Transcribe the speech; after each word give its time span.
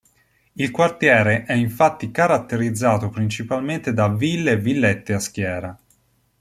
Il 0.53 0.71
quartiere 0.71 1.43
è 1.45 1.53
infatti 1.53 2.09
caratterizzato 2.09 3.09
principalmente 3.11 3.93
da 3.93 4.07
ville 4.09 4.53
e 4.53 4.57
villette 4.57 5.13
a 5.13 5.19
schiera. 5.19 5.79